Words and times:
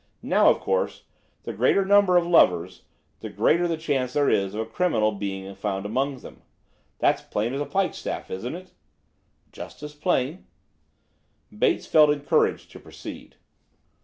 Now, 0.23 0.49
of 0.49 0.59
course, 0.59 1.03
the 1.43 1.53
greater 1.53 1.83
the 1.83 1.89
number 1.89 2.17
of 2.17 2.25
lovers, 2.25 2.85
the 3.19 3.29
greater 3.29 3.67
the 3.67 3.77
chance 3.77 4.13
there 4.13 4.31
is 4.31 4.55
of 4.55 4.61
a 4.61 4.65
criminal 4.65 5.11
being 5.11 5.53
found 5.53 5.85
among 5.85 6.17
them. 6.21 6.41
That's 6.97 7.21
plain 7.21 7.53
as 7.53 7.61
a 7.61 7.67
pikestaff, 7.67 8.31
isn't 8.31 8.55
it?" 8.55 8.71
"Just 9.51 9.83
as 9.83 9.93
plain." 9.93 10.47
Bates 11.55 11.85
felt 11.85 12.09
encouraged 12.09 12.71
to 12.71 12.79
proceed. 12.79 13.35